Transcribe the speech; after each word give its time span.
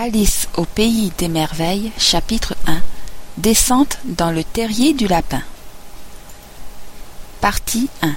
Alice 0.00 0.46
au 0.56 0.64
pays 0.64 1.10
des 1.18 1.26
merveilles, 1.26 1.90
chapitre 1.98 2.54
1 2.68 2.80
Descente 3.36 3.98
dans 4.04 4.30
le 4.30 4.44
terrier 4.44 4.92
du 4.92 5.08
lapin. 5.08 5.42
Partie 7.40 7.88
1 8.02 8.14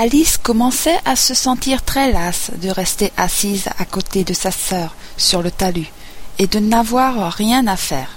Alice 0.00 0.38
commençait 0.38 1.00
à 1.04 1.16
se 1.16 1.34
sentir 1.34 1.82
très 1.82 2.12
lasse 2.12 2.52
de 2.62 2.68
rester 2.68 3.12
assise 3.16 3.66
à 3.80 3.84
côté 3.84 4.22
de 4.22 4.32
sa 4.32 4.52
sœur 4.52 4.94
sur 5.16 5.42
le 5.42 5.50
talus 5.50 5.90
et 6.38 6.46
de 6.46 6.60
n'avoir 6.60 7.32
rien 7.32 7.66
à 7.66 7.76
faire. 7.76 8.10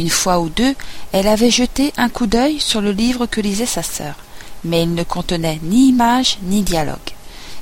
Une 0.00 0.10
fois 0.10 0.40
ou 0.40 0.48
deux, 0.48 0.74
elle 1.12 1.28
avait 1.28 1.52
jeté 1.52 1.92
un 1.96 2.08
coup 2.08 2.26
d'œil 2.26 2.58
sur 2.58 2.80
le 2.80 2.90
livre 2.90 3.26
que 3.26 3.40
lisait 3.40 3.66
sa 3.66 3.84
sœur, 3.84 4.16
mais 4.64 4.82
il 4.82 4.94
ne 4.94 5.04
contenait 5.04 5.60
ni 5.62 5.90
image 5.90 6.38
ni 6.42 6.62
dialogue. 6.62 6.98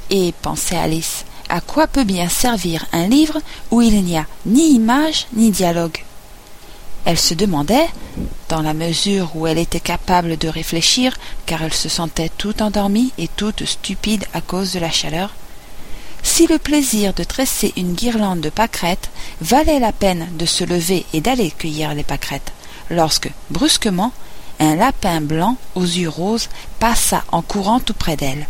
Et, 0.08 0.32
pensait 0.40 0.78
Alice, 0.78 1.26
à 1.54 1.60
quoi 1.60 1.86
peut 1.86 2.02
bien 2.02 2.28
servir 2.28 2.84
un 2.92 3.06
livre 3.06 3.40
où 3.70 3.80
il 3.80 4.02
n'y 4.02 4.18
a 4.18 4.26
ni 4.44 4.72
image 4.72 5.28
ni 5.34 5.52
dialogue 5.52 6.02
Elle 7.04 7.16
se 7.16 7.32
demandait, 7.32 7.86
dans 8.48 8.60
la 8.60 8.74
mesure 8.74 9.30
où 9.36 9.46
elle 9.46 9.58
était 9.58 9.78
capable 9.78 10.36
de 10.36 10.48
réfléchir, 10.48 11.16
car 11.46 11.62
elle 11.62 11.72
se 11.72 11.88
sentait 11.88 12.32
toute 12.38 12.60
endormie 12.60 13.12
et 13.18 13.28
toute 13.28 13.66
stupide 13.66 14.24
à 14.34 14.40
cause 14.40 14.72
de 14.72 14.80
la 14.80 14.90
chaleur, 14.90 15.32
si 16.24 16.48
le 16.48 16.58
plaisir 16.58 17.14
de 17.14 17.22
tresser 17.22 17.72
une 17.76 17.94
guirlande 17.94 18.40
de 18.40 18.50
pâquerettes 18.50 19.10
valait 19.40 19.78
la 19.78 19.92
peine 19.92 20.26
de 20.36 20.46
se 20.46 20.64
lever 20.64 21.06
et 21.12 21.20
d'aller 21.20 21.52
cueillir 21.52 21.94
les 21.94 22.02
pâquerettes, 22.02 22.52
lorsque, 22.90 23.30
brusquement, 23.50 24.12
un 24.58 24.74
lapin 24.74 25.20
blanc 25.20 25.56
aux 25.76 25.82
yeux 25.82 26.08
roses 26.08 26.48
passa 26.80 27.22
en 27.30 27.42
courant 27.42 27.78
tout 27.78 27.94
près 27.94 28.16
d'elle. 28.16 28.48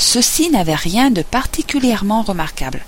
Ceci 0.00 0.48
n'avait 0.48 0.74
rien 0.74 1.10
de 1.10 1.20
particulièrement 1.20 2.22
remarquable, 2.22 2.80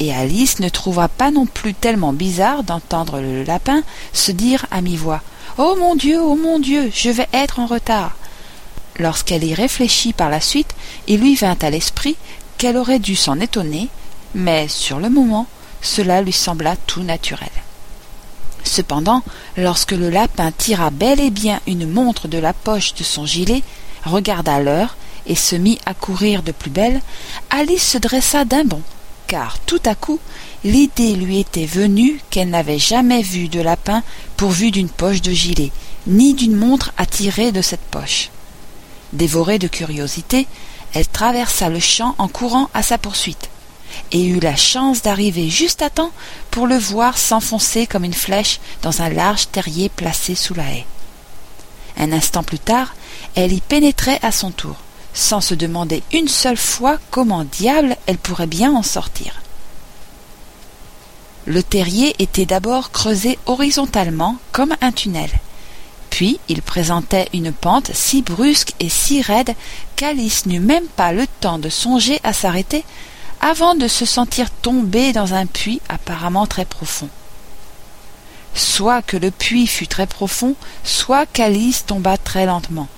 et 0.00 0.14
Alice 0.14 0.60
ne 0.60 0.70
trouva 0.70 1.06
pas 1.06 1.30
non 1.30 1.44
plus 1.44 1.74
tellement 1.74 2.14
bizarre 2.14 2.62
d'entendre 2.62 3.20
le 3.20 3.44
lapin 3.44 3.82
se 4.14 4.32
dire 4.32 4.64
à 4.70 4.80
mi-voix 4.80 5.20
Oh 5.58 5.76
mon 5.78 5.94
Dieu, 5.94 6.18
oh 6.18 6.36
mon 6.36 6.58
Dieu, 6.58 6.90
je 6.94 7.10
vais 7.10 7.28
être 7.34 7.60
en 7.60 7.66
retard. 7.66 8.16
Lorsqu'elle 8.98 9.44
y 9.44 9.52
réfléchit 9.52 10.14
par 10.14 10.30
la 10.30 10.40
suite, 10.40 10.74
il 11.06 11.20
lui 11.20 11.34
vint 11.34 11.56
à 11.60 11.68
l'esprit 11.68 12.16
qu'elle 12.56 12.78
aurait 12.78 12.98
dû 12.98 13.14
s'en 13.14 13.38
étonner, 13.40 13.90
mais 14.34 14.68
sur 14.68 15.00
le 15.00 15.10
moment, 15.10 15.46
cela 15.82 16.22
lui 16.22 16.32
sembla 16.32 16.76
tout 16.76 17.02
naturel. 17.02 17.50
Cependant, 18.64 19.22
lorsque 19.58 19.92
le 19.92 20.08
lapin 20.08 20.50
tira 20.50 20.88
bel 20.88 21.20
et 21.20 21.30
bien 21.30 21.60
une 21.66 21.86
montre 21.86 22.26
de 22.26 22.38
la 22.38 22.54
poche 22.54 22.94
de 22.94 23.04
son 23.04 23.26
gilet, 23.26 23.62
regarda 24.06 24.60
l'heure 24.60 24.96
et 25.28 25.34
se 25.34 25.54
mit 25.54 25.78
à 25.86 25.94
courir 25.94 26.42
de 26.42 26.52
plus 26.52 26.70
belle, 26.70 27.00
Alice 27.50 27.86
se 27.86 27.98
dressa 27.98 28.44
d'un 28.44 28.64
bond, 28.64 28.82
car 29.26 29.58
tout 29.60 29.80
à 29.84 29.94
coup 29.94 30.18
l'idée 30.64 31.14
lui 31.14 31.38
était 31.38 31.66
venue 31.66 32.20
qu'elle 32.30 32.50
n'avait 32.50 32.78
jamais 32.78 33.22
vu 33.22 33.48
de 33.48 33.60
lapin 33.60 34.02
pourvu 34.36 34.70
d'une 34.70 34.88
poche 34.88 35.22
de 35.22 35.30
gilet, 35.30 35.70
ni 36.06 36.34
d'une 36.34 36.56
montre 36.56 36.92
à 36.96 37.06
tirer 37.06 37.52
de 37.52 37.62
cette 37.62 37.80
poche. 37.80 38.30
Dévorée 39.12 39.58
de 39.58 39.68
curiosité, 39.68 40.46
elle 40.94 41.06
traversa 41.06 41.68
le 41.68 41.80
champ 41.80 42.14
en 42.18 42.28
courant 42.28 42.70
à 42.72 42.82
sa 42.82 42.98
poursuite, 42.98 43.50
et 44.10 44.24
eut 44.24 44.40
la 44.40 44.56
chance 44.56 45.02
d'arriver 45.02 45.50
juste 45.50 45.82
à 45.82 45.90
temps 45.90 46.12
pour 46.50 46.66
le 46.66 46.78
voir 46.78 47.18
s'enfoncer 47.18 47.86
comme 47.86 48.04
une 48.04 48.14
flèche 48.14 48.60
dans 48.82 49.02
un 49.02 49.10
large 49.10 49.48
terrier 49.50 49.90
placé 49.90 50.34
sous 50.34 50.54
la 50.54 50.64
haie. 50.64 50.86
Un 51.98 52.12
instant 52.12 52.42
plus 52.42 52.58
tard, 52.58 52.94
elle 53.34 53.52
y 53.52 53.60
pénétrait 53.60 54.20
à 54.22 54.32
son 54.32 54.50
tour, 54.50 54.76
sans 55.14 55.40
se 55.40 55.54
demander 55.54 56.02
une 56.12 56.28
seule 56.28 56.56
fois 56.56 56.98
comment 57.10 57.44
diable 57.44 57.96
elle 58.06 58.18
pourrait 58.18 58.46
bien 58.46 58.74
en 58.74 58.82
sortir. 58.82 59.40
Le 61.46 61.62
terrier 61.62 62.14
était 62.18 62.46
d'abord 62.46 62.90
creusé 62.90 63.38
horizontalement 63.46 64.36
comme 64.52 64.76
un 64.80 64.92
tunnel, 64.92 65.30
puis 66.10 66.38
il 66.48 66.62
présentait 66.62 67.28
une 67.32 67.52
pente 67.52 67.90
si 67.94 68.22
brusque 68.22 68.74
et 68.80 68.88
si 68.88 69.22
raide 69.22 69.54
qu'Alice 69.96 70.46
n'eut 70.46 70.60
même 70.60 70.86
pas 70.86 71.12
le 71.12 71.26
temps 71.40 71.58
de 71.58 71.68
songer 71.68 72.20
à 72.22 72.32
s'arrêter 72.32 72.84
avant 73.40 73.74
de 73.74 73.88
se 73.88 74.04
sentir 74.04 74.50
tomber 74.50 75.12
dans 75.12 75.34
un 75.34 75.46
puits 75.46 75.80
apparemment 75.88 76.46
très 76.46 76.64
profond. 76.64 77.08
Soit 78.54 79.02
que 79.02 79.16
le 79.16 79.30
puits 79.30 79.66
fût 79.66 79.86
très 79.86 80.06
profond, 80.06 80.54
soit 80.84 81.26
qu'Alice 81.26 81.86
tomba 81.86 82.16
très 82.16 82.46
lentement. 82.46 82.88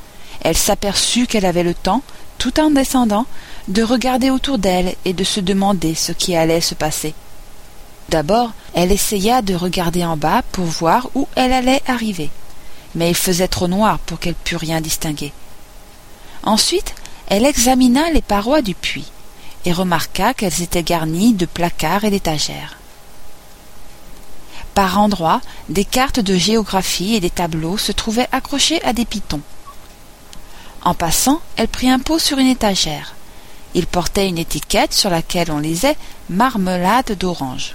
Elle 0.43 0.57
s'aperçut 0.57 1.27
qu'elle 1.27 1.47
avait 1.47 1.63
le 1.63 1.75
temps, 1.75 2.03
tout 2.39 2.59
en 2.61 2.71
descendant, 2.71 3.27
de 3.69 3.83
regarder 3.83 4.31
autour 4.31 4.59
d'elle 4.59 4.95
et 5.05 5.13
de 5.13 5.25
se 5.25 5.41
demander 5.41 5.95
ce 5.95 6.13
qui 6.13 6.35
allait 6.35 6.61
se 6.61 6.75
passer. 6.75 7.15
D'abord, 8.09 8.53
elle 8.75 8.93
essaya 8.93 9.43
de 9.43 9.55
regarder 9.55 10.05
en 10.05 10.17
bas 10.17 10.43
pour 10.53 10.65
voir 10.65 11.11
où 11.15 11.29
elle 11.37 11.53
allait 11.53 11.83
arriver 11.87 12.31
mais 12.95 13.11
il 13.11 13.17
faisait 13.17 13.49
trop 13.49 13.69
noir 13.69 13.99
pour 14.01 14.19
qu'elle 14.19 14.35
pût 14.35 14.57
rien 14.57 14.81
distinguer. 14.81 15.33
Ensuite, 16.43 16.95
elle 17.29 17.45
examina 17.45 18.11
les 18.11 18.23
parois 18.23 18.63
du 18.63 18.75
puits, 18.75 19.11
et 19.65 19.73
remarqua 19.73 20.35
qu'elles 20.35 20.63
étaient 20.63 20.83
garnies 20.83 21.35
de 21.35 21.47
placards 21.47 22.05
et 22.05 22.11
d'étagères. 22.11 22.79
Par 24.75 24.99
endroits, 24.99 25.41
des 25.69 25.85
cartes 25.85 26.21
de 26.21 26.37
géographie 26.37 27.15
et 27.15 27.21
des 27.21 27.31
tableaux 27.31 27.77
se 27.77 27.93
trouvaient 27.93 28.29
accrochés 28.33 28.83
à 28.83 28.93
des 28.93 29.05
pitons. 29.05 29.43
En 30.83 30.95
passant, 30.95 31.41
elle 31.57 31.69
prit 31.69 31.91
un 31.91 31.99
pot 31.99 32.19
sur 32.19 32.39
une 32.39 32.47
étagère. 32.47 33.15
Il 33.75 33.87
portait 33.87 34.29
une 34.29 34.39
étiquette 34.39 34.93
sur 34.93 35.11
laquelle 35.11 35.51
on 35.51 35.59
lisait 35.59 35.97
marmelade 36.29 37.17
d'orange. 37.19 37.75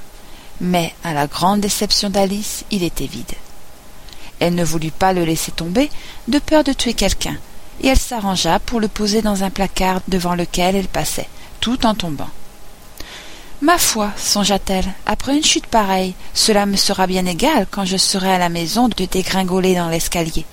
Mais, 0.60 0.94
à 1.04 1.14
la 1.14 1.28
grande 1.28 1.62
déception 1.62 2.10
d'Alice, 2.10 2.66
il 2.72 2.84
était 2.84 3.08
vide. 3.08 3.34
Elle 4.40 4.56
ne 4.56 4.64
voulut 4.64 4.92
pas 4.92 5.14
le 5.14 5.24
laisser 5.24 5.52
tomber, 5.52 5.90
de 6.28 6.40
peur 6.40 6.64
de 6.64 6.74
tuer 6.74 6.94
quelqu'un, 6.94 7.38
et 7.82 7.88
elle 7.88 8.00
s'arrangea 8.00 8.60
pour 8.60 8.80
le 8.80 8.88
poser 8.88 9.22
dans 9.22 9.44
un 9.44 9.50
placard 9.50 10.02
devant 10.08 10.36
lequel 10.36 10.76
elle 10.76 10.88
passait, 10.88 11.30
tout 11.62 11.86
en 11.86 11.94
tombant. 11.94 12.30
Ma 13.62 13.78
foi, 13.78 14.12
songea-t-elle, 14.18 14.92
après 15.06 15.36
une 15.36 15.44
chute 15.44 15.68
pareille, 15.68 16.14
cela 16.34 16.66
me 16.66 16.76
sera 16.76 17.08
bien 17.08 17.26
égal 17.26 17.68
quand 17.72 17.86
je 17.86 17.98
serai 17.98 18.32
à 18.32 18.38
la 18.38 18.50
maison 18.50 18.90
de 18.90 19.06
dégringoler 19.06 19.76
dans 19.76 19.90
l'escalier. 19.90 20.46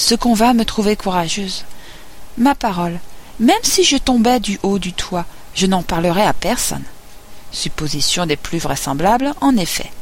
Ce 0.00 0.14
qu'on 0.14 0.32
va 0.32 0.54
me 0.54 0.64
trouver 0.64 0.96
courageuse. 0.96 1.66
Ma 2.38 2.54
parole, 2.54 2.98
même 3.38 3.62
si 3.62 3.84
je 3.84 3.98
tombais 3.98 4.40
du 4.40 4.58
haut 4.62 4.78
du 4.78 4.94
toit, 4.94 5.26
je 5.54 5.66
n'en 5.66 5.82
parlerai 5.82 6.22
à 6.22 6.32
personne. 6.32 6.84
Supposition 7.52 8.24
des 8.24 8.38
plus 8.38 8.56
vraisemblables, 8.56 9.34
en 9.42 9.58
effet. 9.58 9.92